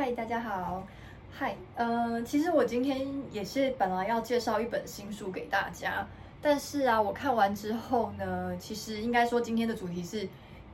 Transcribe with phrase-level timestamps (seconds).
[0.00, 0.82] 嗨，大家好。
[1.30, 6.06] 嗨，呃，其实我今天也是本来要介绍一本新书给大家，
[6.40, 10.26] 但是啊，我看完之后呢，其实应该说今天的主题是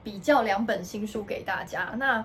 [0.04, 1.92] 比较两本新书给大家。
[1.98, 2.24] 那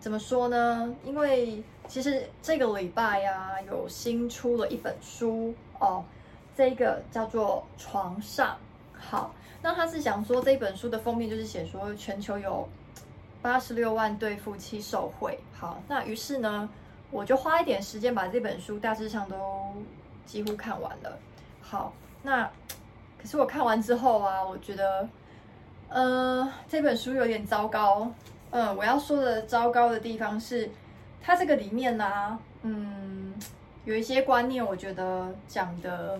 [0.00, 0.96] 怎么说呢？
[1.04, 6.02] 因为其实这个礼拜啊，有新出了一本书哦，
[6.56, 8.56] 这个叫做《床上》。
[8.98, 12.66] 好，那他是想说这本书的封面就是写说全球有
[13.40, 15.38] 八十六万对夫妻受贿。
[15.52, 16.68] 好，那于是呢，
[17.10, 19.36] 我就花一点时间把这本书大致上都
[20.26, 21.18] 几乎看完了。
[21.60, 22.48] 好，那
[23.20, 25.08] 可是我看完之后啊，我觉得，
[25.88, 28.10] 呃，这本书有点糟糕。
[28.50, 30.70] 嗯，我要说的糟糕的地方是，
[31.20, 33.34] 它这个里面呢、啊，嗯，
[33.84, 36.18] 有一些观念，我觉得讲的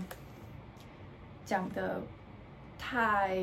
[1.47, 2.01] 讲的
[2.79, 3.39] 太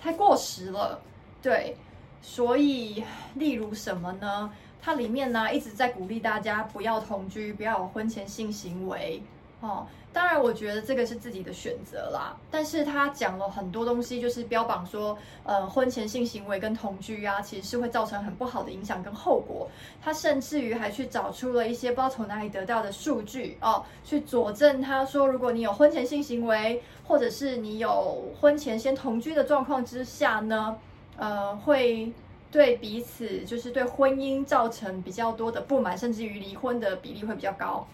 [0.00, 1.00] 太过时了。
[1.40, 1.76] 对，
[2.22, 3.02] 所以
[3.34, 4.50] 例如什么呢？
[4.82, 9.20] 它里面呢，一直在鼓励大家不要同居，不要婚前性行为
[9.60, 9.86] 哦。
[10.12, 12.34] 当然，我觉得这个是自己的选择啦。
[12.50, 19.68] 但是他讲了很多东西，就是标榜说，呃，婚前性行为跟同居啊，其实是会造成很不好的影响跟后果。
[20.02, 30.78] 他甚至于还去找出了一些不知道从哪里得到的数据哦，去佐证他说，如果你有婚前性行为，或者是你有婚前先同居的状况之下呢，
[31.16, 32.12] 呃，会。
[32.48, 37.86] 对彼此就是对婚姻造成比较多的不满，甚至于离婚的比例会比较高。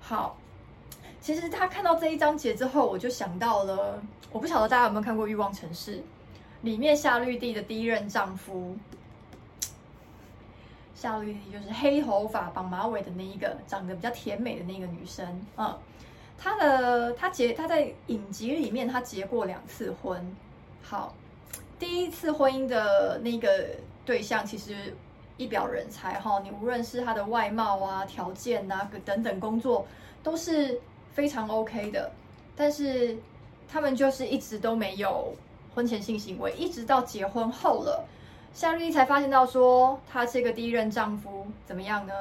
[0.00, 0.36] 好，
[1.22, 5.98] 其实他看到这一章节之后，我就想到了，我不晓得大家有没有看过《欲望城市》
[6.62, 8.76] 里面夏绿蒂的第一任丈夫。
[10.94, 15.26] 夏绿蒂就是黑头发、绑马尾的那一个，长得比较甜美的那个女生。
[15.56, 15.78] 嗯，
[16.36, 20.36] 她的她结她在影集里面她结过两次婚。
[20.82, 21.14] 好，
[21.80, 23.50] 第一次婚姻的那个。
[24.06, 24.74] 对象其实
[25.36, 29.86] 一表人才哈，你无论是他的外貌啊、条件啊等等工作
[30.20, 30.80] 都是
[31.12, 32.10] 非常 OK 的，
[32.56, 33.16] 但是
[33.68, 35.32] 他们就是一直都没有
[35.74, 38.04] 婚前性行为，一直到结婚后了，
[38.52, 42.12] 夏绿蒂才发现到说她这个第一任丈夫怎么样呢？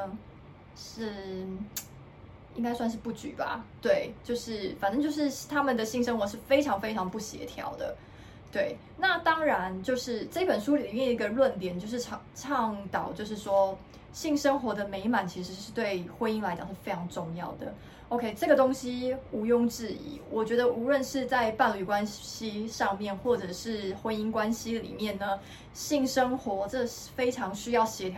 [0.75, 1.47] 是
[2.55, 3.65] 应该算是不举吧？
[3.81, 7.95] 对，就是反正就是他们的性生活是非常非常不协调的。
[8.51, 13.77] 对，那当然就是这本书里面一个论点，就是倡倡导，就是说
[14.11, 17.73] 性生活的美满其实是对婚姻来讲是非常重要的。
[18.07, 20.19] OK，这个东西毋庸置疑。
[20.31, 25.39] 我觉得无论是在伴侣关系上面，或者是婚姻关系里面呢，
[25.73, 28.07] 性生活这是非常需要协调